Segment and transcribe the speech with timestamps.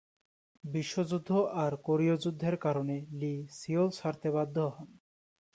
[0.63, 1.29] বিশ্বযুদ্ধ
[1.55, 4.89] আর কোরীয় যুদ্ধের যুদ্ধের কারণে লি সিউল ছাড়তে বাধ্য হন।